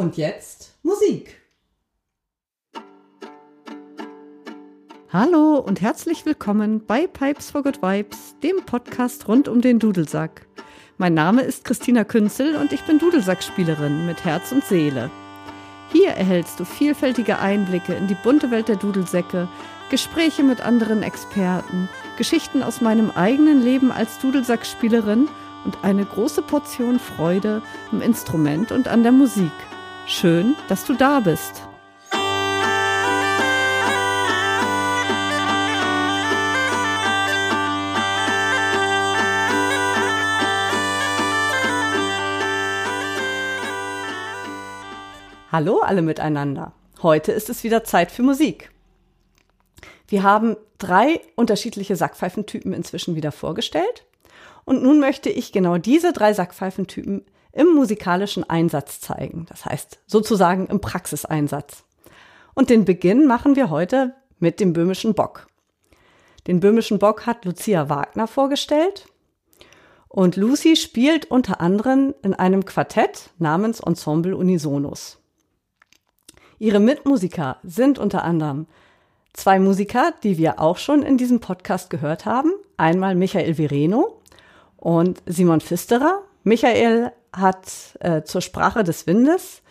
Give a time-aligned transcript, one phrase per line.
[0.00, 1.42] Und jetzt Musik.
[5.12, 10.46] Hallo und herzlich willkommen bei Pipes for Good Vibes, dem Podcast rund um den Dudelsack.
[10.96, 15.10] Mein Name ist Christina Künzel und ich bin Dudelsackspielerin mit Herz und Seele.
[15.92, 19.48] Hier erhältst du vielfältige Einblicke in die bunte Welt der Dudelsäcke,
[19.90, 25.28] Gespräche mit anderen Experten, Geschichten aus meinem eigenen Leben als Dudelsackspielerin
[25.66, 27.60] und eine große Portion Freude
[27.92, 29.52] am Instrument und an der Musik.
[30.06, 31.62] Schön, dass du da bist.
[45.52, 46.72] Hallo alle miteinander.
[47.02, 48.70] Heute ist es wieder Zeit für Musik.
[50.06, 54.04] Wir haben drei unterschiedliche Sackpfeifentypen inzwischen wieder vorgestellt.
[54.64, 59.46] Und nun möchte ich genau diese drei Sackpfeifentypen im musikalischen Einsatz zeigen.
[59.48, 61.84] Das heißt sozusagen im Praxiseinsatz.
[62.54, 65.46] Und den Beginn machen wir heute mit dem böhmischen Bock.
[66.46, 69.06] Den böhmischen Bock hat Lucia Wagner vorgestellt.
[70.08, 75.18] Und Lucy spielt unter anderem in einem Quartett namens Ensemble Unisonus.
[76.58, 78.66] Ihre Mitmusiker sind unter anderem
[79.32, 82.52] zwei Musiker, die wir auch schon in diesem Podcast gehört haben.
[82.76, 84.20] Einmal Michael Vireno
[84.76, 86.22] und Simon Pfisterer.
[86.42, 89.62] Michael hat äh, zur Sprache des Windes,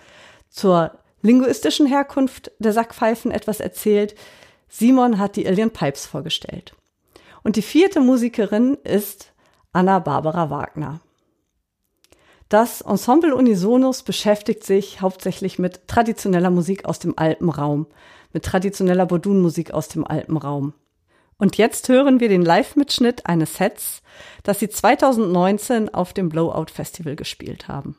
[0.50, 4.16] zur linguistischen Herkunft der Sackpfeifen etwas erzählt.
[4.68, 6.76] Simon hat die Alien Pipes vorgestellt.
[7.44, 9.34] Und die vierte Musikerin ist
[9.72, 11.00] Anna Barbara Wagner.
[12.50, 17.86] Das Ensemble Unisonus beschäftigt sich hauptsächlich mit traditioneller Musik aus dem Alpenraum,
[18.34, 20.73] mit traditioneller Bodun-Musik aus dem Alpenraum.
[21.40, 24.04] Und jetzt hören wir den Live-Mitschnitt eines Sets,
[24.44, 27.98] das sie 2019 auf dem Blowout Festival gespielt haben.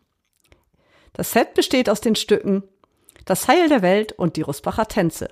[1.14, 2.62] Das Set besteht aus den Stücken
[3.24, 5.30] Das Heil der Welt und die Rusbacher Tänze.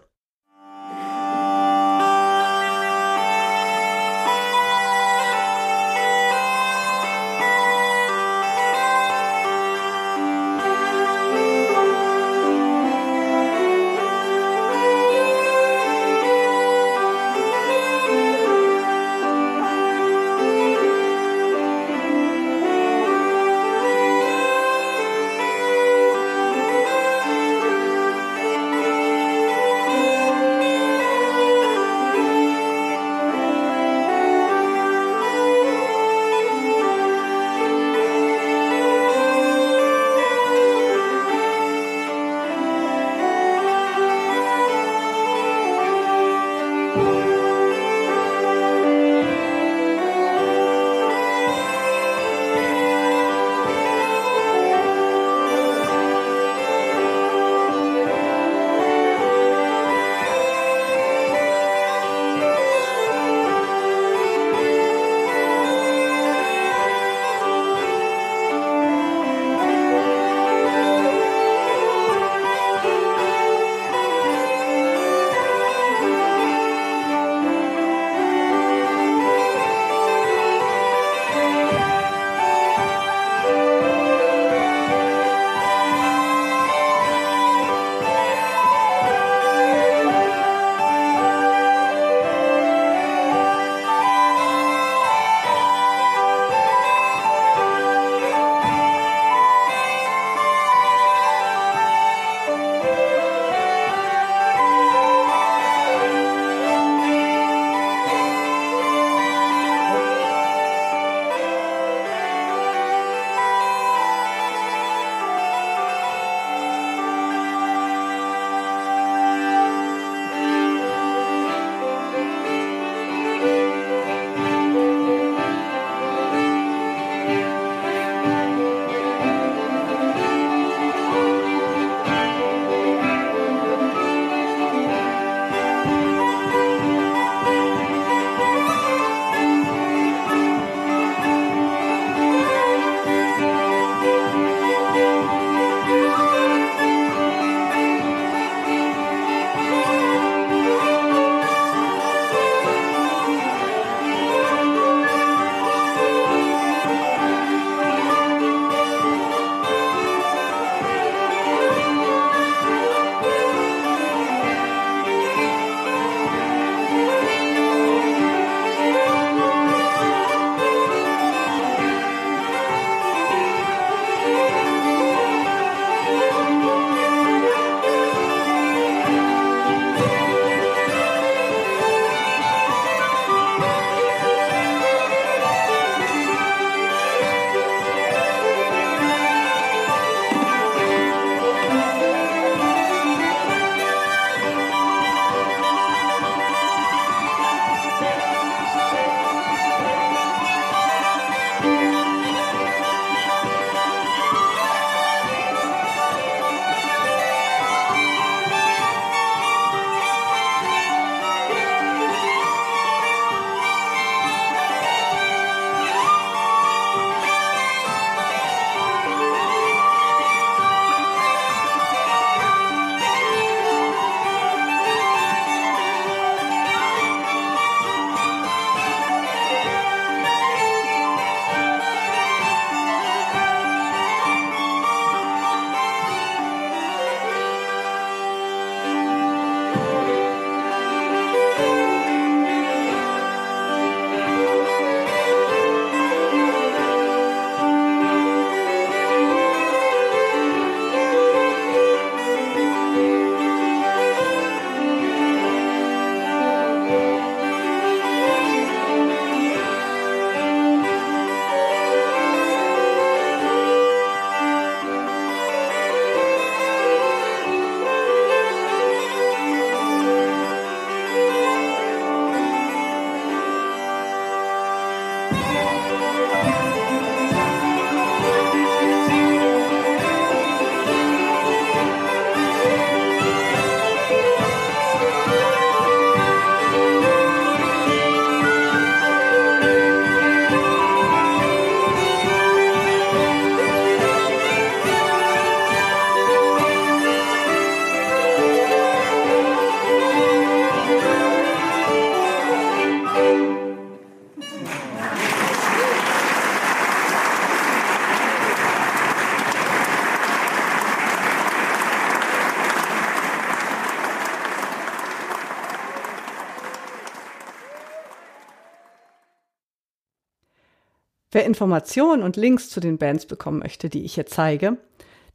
[321.31, 324.79] Wer Informationen und Links zu den Bands bekommen möchte, die ich hier zeige,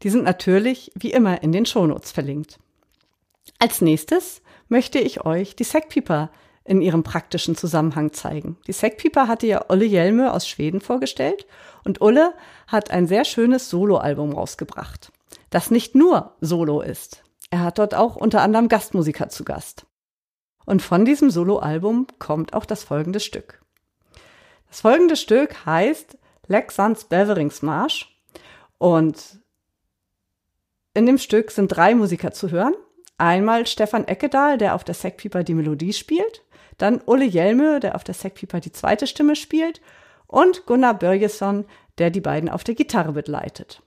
[0.01, 2.59] die sind natürlich wie immer in den Shownotes verlinkt.
[3.59, 6.31] Als nächstes möchte ich euch die Sackpieper
[6.65, 8.57] in ihrem praktischen Zusammenhang zeigen.
[8.67, 11.45] Die Sackpieper hatte ja Olle Jelme aus Schweden vorgestellt
[11.83, 12.33] und Ulle
[12.67, 15.11] hat ein sehr schönes Soloalbum rausgebracht,
[15.49, 17.23] das nicht nur Solo ist.
[17.49, 19.85] Er hat dort auch unter anderem Gastmusiker zu Gast.
[20.65, 23.61] Und von diesem Soloalbum kommt auch das folgende Stück.
[24.73, 26.17] Das folgende Stück heißt
[26.47, 28.11] Lexans Beveringsmarsch
[28.79, 29.37] und
[30.95, 32.73] in dem Stück sind drei Musiker zu hören.
[33.19, 36.41] Einmal Stefan Eckedahl, der auf der Sackpieper die Melodie spielt,
[36.79, 39.79] dann Ulle Jelme, der auf der Sackpieper die zweite Stimme spielt
[40.25, 41.65] und Gunnar Börjesson,
[41.99, 43.82] der die beiden auf der Gitarre begleitet.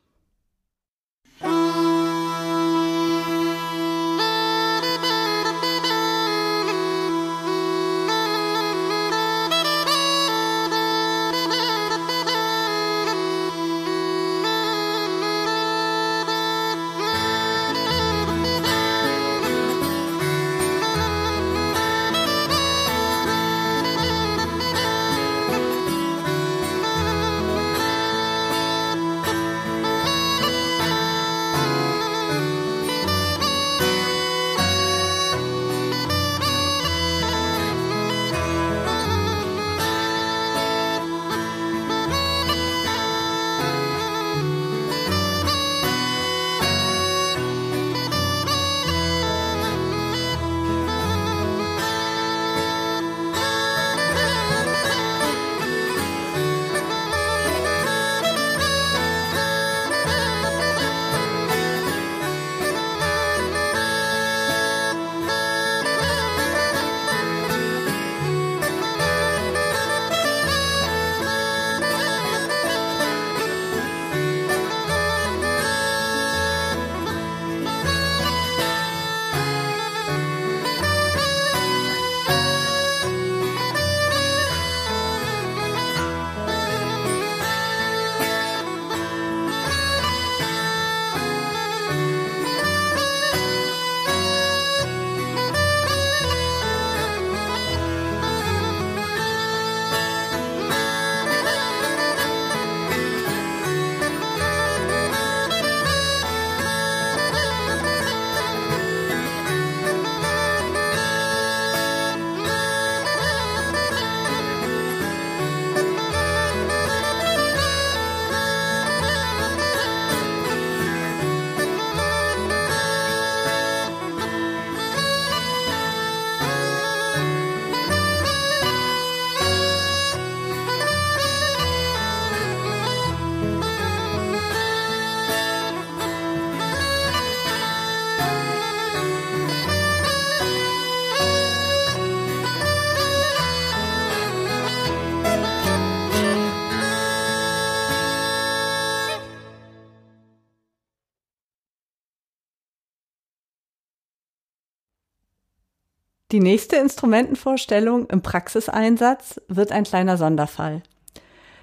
[156.37, 160.83] Die nächste Instrumentenvorstellung im Praxiseinsatz wird ein kleiner Sonderfall.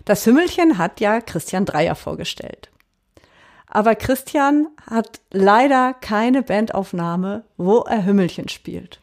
[0.04, 2.72] Das Hümmelchen hat ja Christian Dreier vorgestellt.
[3.68, 9.00] Aber Christian hat leider keine Bandaufnahme, wo er Hümmelchen spielt.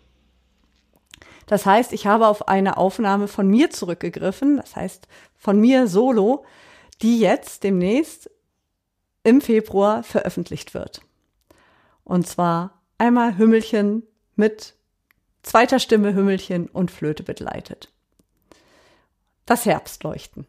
[1.46, 6.44] Das heißt, ich habe auf eine Aufnahme von mir zurückgegriffen, das heißt von mir solo,
[7.00, 8.28] die jetzt demnächst
[9.22, 11.00] im Februar veröffentlicht wird.
[12.02, 14.02] Und zwar einmal Hümmelchen
[14.34, 14.74] mit
[15.42, 17.92] zweiter Stimme Hümmelchen und Flöte begleitet.
[19.46, 20.46] Das Herbstleuchten.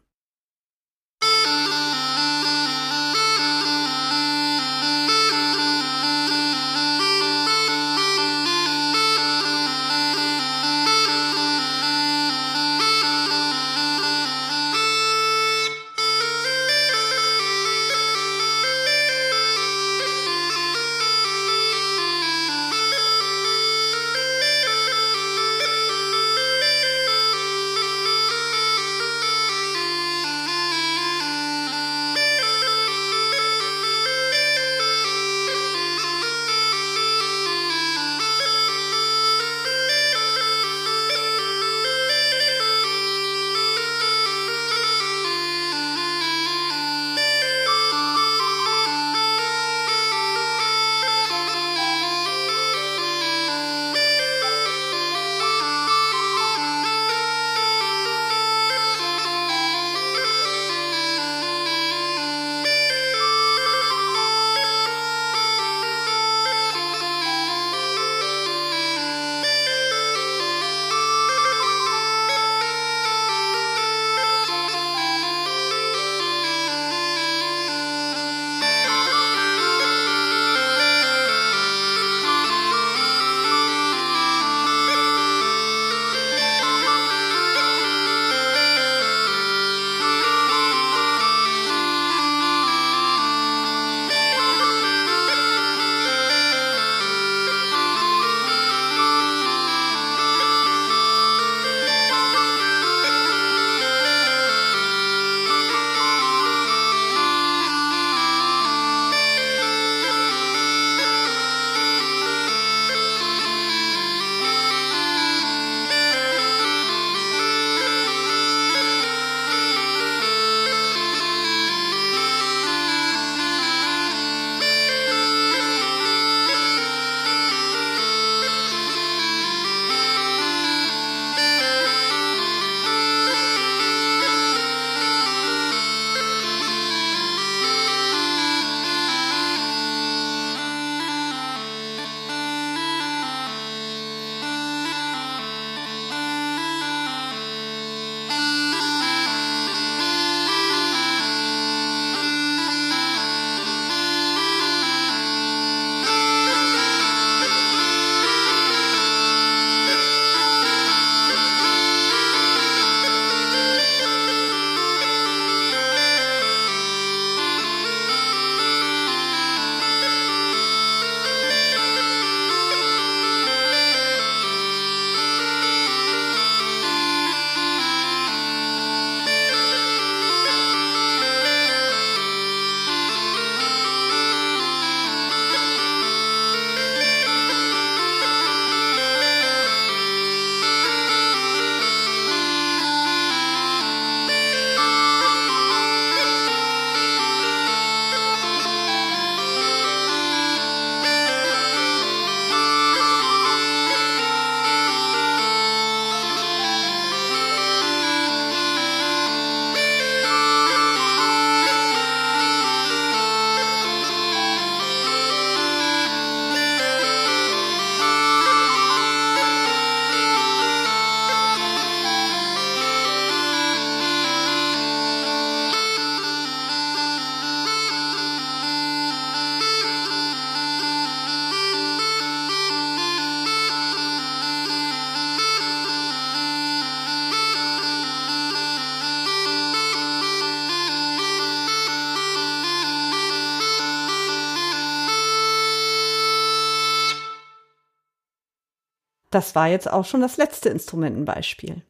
[249.34, 251.82] Das war jetzt auch schon das letzte Instrumentenbeispiel.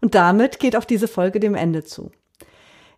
[0.00, 2.10] Und damit geht auch diese Folge dem Ende zu.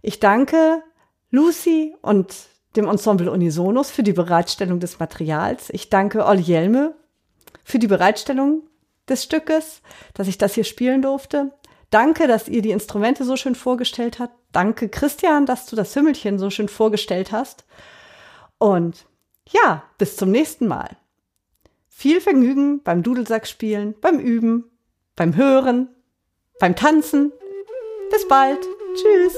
[0.01, 0.83] Ich danke
[1.31, 2.35] Lucy und
[2.77, 5.71] dem Ensemble Unisonus für die Bereitstellung des Materials.
[5.71, 6.95] Ich danke Olli Jelme
[7.65, 8.63] für die Bereitstellung
[9.09, 9.83] des Stückes,
[10.15, 11.53] dass ich das hier spielen durfte.
[11.91, 14.35] Danke, dass ihr die Instrumente so schön vorgestellt habt.
[14.53, 17.65] Danke, Christian, dass du das Hümmelchen so schön vorgestellt hast.
[18.59, 19.05] Und
[19.49, 20.97] ja, bis zum nächsten Mal.
[22.03, 24.65] Viel Vergnügen beim Dudelsack spielen, beim Üben,
[25.15, 25.87] beim Hören,
[26.59, 27.31] beim Tanzen.
[28.11, 28.59] Bis bald.
[28.97, 29.37] Tschüss.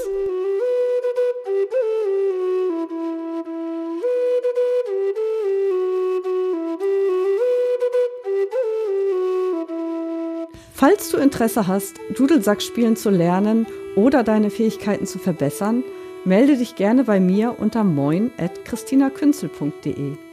[10.73, 15.83] Falls du Interesse hast, Dudelsack spielen zu lernen oder deine Fähigkeiten zu verbessern,
[16.23, 20.24] melde dich gerne bei mir unter moin.christinakünzel.de.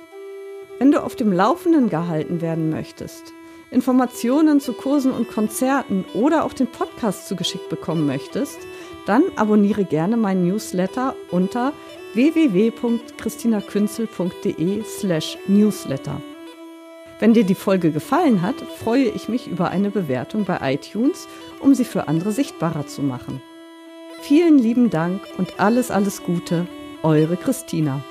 [0.78, 3.32] Wenn du auf dem Laufenden gehalten werden möchtest,
[3.70, 8.58] Informationen zu Kursen und Konzerten oder auch den Podcast zugeschickt bekommen möchtest,
[9.06, 11.72] dann abonniere gerne meinen Newsletter unter
[12.14, 16.20] www.christinakünzel.de slash newsletter.
[17.18, 21.28] Wenn dir die Folge gefallen hat, freue ich mich über eine Bewertung bei iTunes,
[21.60, 23.40] um sie für andere sichtbarer zu machen.
[24.22, 26.66] Vielen lieben Dank und alles, alles Gute,
[27.02, 28.04] eure Christina.